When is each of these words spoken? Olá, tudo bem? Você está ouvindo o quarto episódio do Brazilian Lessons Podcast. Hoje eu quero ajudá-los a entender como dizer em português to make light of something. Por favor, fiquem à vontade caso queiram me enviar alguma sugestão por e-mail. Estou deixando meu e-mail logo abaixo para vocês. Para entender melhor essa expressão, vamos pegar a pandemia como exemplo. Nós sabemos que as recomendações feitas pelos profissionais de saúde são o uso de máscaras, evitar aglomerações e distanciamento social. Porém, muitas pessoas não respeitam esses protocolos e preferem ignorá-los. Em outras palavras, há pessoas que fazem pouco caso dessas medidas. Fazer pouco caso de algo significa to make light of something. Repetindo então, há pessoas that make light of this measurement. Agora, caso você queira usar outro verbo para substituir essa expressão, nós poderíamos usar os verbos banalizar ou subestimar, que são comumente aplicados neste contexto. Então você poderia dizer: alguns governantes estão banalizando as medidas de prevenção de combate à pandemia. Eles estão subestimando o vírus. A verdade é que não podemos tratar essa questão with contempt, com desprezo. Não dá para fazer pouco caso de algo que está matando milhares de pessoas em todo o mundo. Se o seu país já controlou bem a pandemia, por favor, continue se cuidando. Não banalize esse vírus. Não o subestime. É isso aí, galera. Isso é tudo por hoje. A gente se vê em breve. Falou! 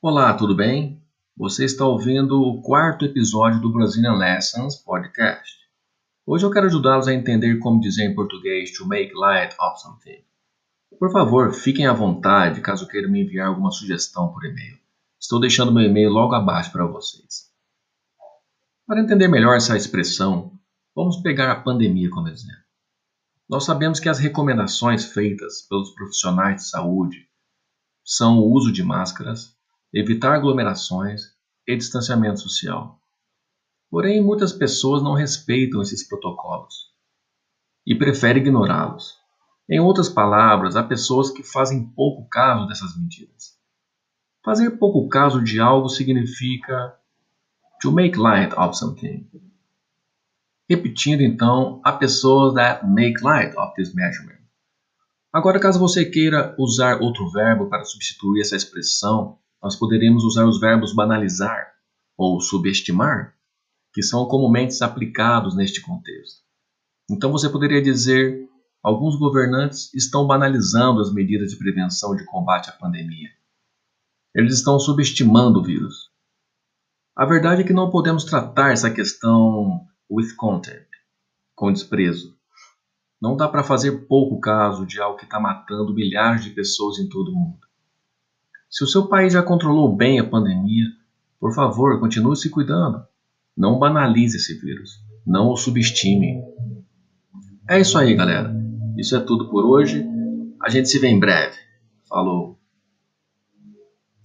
Olá, 0.00 0.32
tudo 0.32 0.54
bem? 0.54 1.02
Você 1.36 1.64
está 1.64 1.84
ouvindo 1.84 2.40
o 2.40 2.62
quarto 2.62 3.04
episódio 3.04 3.60
do 3.60 3.72
Brazilian 3.72 4.14
Lessons 4.14 4.76
Podcast. 4.76 5.58
Hoje 6.24 6.46
eu 6.46 6.52
quero 6.52 6.66
ajudá-los 6.66 7.08
a 7.08 7.12
entender 7.12 7.58
como 7.58 7.80
dizer 7.80 8.04
em 8.04 8.14
português 8.14 8.70
to 8.70 8.86
make 8.86 9.12
light 9.12 9.56
of 9.60 9.80
something. 9.80 10.24
Por 11.00 11.10
favor, 11.10 11.52
fiquem 11.52 11.88
à 11.88 11.92
vontade 11.92 12.60
caso 12.60 12.86
queiram 12.86 13.10
me 13.10 13.24
enviar 13.24 13.48
alguma 13.48 13.72
sugestão 13.72 14.32
por 14.32 14.44
e-mail. 14.44 14.78
Estou 15.20 15.40
deixando 15.40 15.72
meu 15.72 15.82
e-mail 15.82 16.10
logo 16.10 16.32
abaixo 16.32 16.70
para 16.70 16.86
vocês. 16.86 17.50
Para 18.86 19.00
entender 19.00 19.26
melhor 19.26 19.56
essa 19.56 19.76
expressão, 19.76 20.52
vamos 20.94 21.16
pegar 21.22 21.50
a 21.50 21.60
pandemia 21.60 22.08
como 22.08 22.28
exemplo. 22.28 22.62
Nós 23.50 23.64
sabemos 23.64 23.98
que 23.98 24.08
as 24.08 24.20
recomendações 24.20 25.06
feitas 25.06 25.62
pelos 25.62 25.90
profissionais 25.90 26.62
de 26.62 26.68
saúde 26.68 27.28
são 28.04 28.38
o 28.38 28.52
uso 28.52 28.70
de 28.70 28.84
máscaras, 28.84 29.57
evitar 29.92 30.34
aglomerações 30.34 31.22
e 31.66 31.76
distanciamento 31.76 32.40
social. 32.40 33.00
Porém, 33.90 34.22
muitas 34.22 34.52
pessoas 34.52 35.02
não 35.02 35.14
respeitam 35.14 35.80
esses 35.80 36.06
protocolos 36.06 36.92
e 37.86 37.94
preferem 37.94 38.42
ignorá-los. 38.42 39.16
Em 39.68 39.80
outras 39.80 40.08
palavras, 40.08 40.76
há 40.76 40.82
pessoas 40.82 41.30
que 41.30 41.42
fazem 41.42 41.88
pouco 41.90 42.28
caso 42.28 42.66
dessas 42.66 42.96
medidas. 42.96 43.58
Fazer 44.44 44.70
pouco 44.72 45.08
caso 45.08 45.42
de 45.42 45.60
algo 45.60 45.88
significa 45.88 46.94
to 47.80 47.92
make 47.92 48.18
light 48.18 48.54
of 48.54 48.76
something. 48.76 49.28
Repetindo 50.68 51.22
então, 51.22 51.80
há 51.84 51.92
pessoas 51.92 52.54
that 52.54 52.86
make 52.86 53.22
light 53.22 53.56
of 53.56 53.74
this 53.74 53.94
measurement. 53.94 54.38
Agora, 55.32 55.60
caso 55.60 55.78
você 55.78 56.04
queira 56.04 56.54
usar 56.58 57.00
outro 57.00 57.30
verbo 57.30 57.68
para 57.68 57.84
substituir 57.84 58.40
essa 58.40 58.56
expressão, 58.56 59.38
nós 59.62 59.76
poderíamos 59.76 60.24
usar 60.24 60.46
os 60.46 60.60
verbos 60.60 60.94
banalizar 60.94 61.74
ou 62.16 62.40
subestimar, 62.40 63.34
que 63.92 64.02
são 64.02 64.26
comumente 64.26 64.82
aplicados 64.82 65.56
neste 65.56 65.80
contexto. 65.80 66.42
Então 67.10 67.32
você 67.32 67.48
poderia 67.48 67.82
dizer: 67.82 68.48
alguns 68.82 69.16
governantes 69.16 69.92
estão 69.94 70.26
banalizando 70.26 71.00
as 71.00 71.12
medidas 71.12 71.50
de 71.50 71.56
prevenção 71.56 72.14
de 72.14 72.24
combate 72.24 72.70
à 72.70 72.72
pandemia. 72.72 73.30
Eles 74.34 74.54
estão 74.54 74.78
subestimando 74.78 75.60
o 75.60 75.64
vírus. 75.64 76.10
A 77.16 77.24
verdade 77.24 77.62
é 77.62 77.64
que 77.64 77.72
não 77.72 77.90
podemos 77.90 78.24
tratar 78.24 78.72
essa 78.72 78.90
questão 78.90 79.84
with 80.08 80.34
contempt, 80.36 80.88
com 81.54 81.72
desprezo. 81.72 82.36
Não 83.20 83.36
dá 83.36 83.48
para 83.48 83.64
fazer 83.64 84.06
pouco 84.06 84.38
caso 84.38 84.86
de 84.86 85.00
algo 85.00 85.18
que 85.18 85.24
está 85.24 85.40
matando 85.40 85.92
milhares 85.92 86.44
de 86.44 86.50
pessoas 86.50 86.98
em 86.98 87.08
todo 87.08 87.32
o 87.32 87.34
mundo. 87.34 87.67
Se 88.70 88.84
o 88.84 88.86
seu 88.86 89.08
país 89.08 89.32
já 89.32 89.42
controlou 89.42 89.96
bem 89.96 90.20
a 90.20 90.28
pandemia, 90.28 90.84
por 91.40 91.54
favor, 91.54 91.98
continue 92.00 92.36
se 92.36 92.50
cuidando. 92.50 93.02
Não 93.56 93.78
banalize 93.78 94.36
esse 94.36 94.54
vírus. 94.60 94.90
Não 95.26 95.48
o 95.48 95.56
subestime. 95.56 96.42
É 97.68 97.80
isso 97.80 97.96
aí, 97.96 98.14
galera. 98.14 98.54
Isso 98.96 99.16
é 99.16 99.20
tudo 99.20 99.48
por 99.48 99.64
hoje. 99.64 100.04
A 100.62 100.68
gente 100.68 100.88
se 100.88 100.98
vê 100.98 101.08
em 101.08 101.18
breve. 101.18 101.56
Falou! 102.08 102.57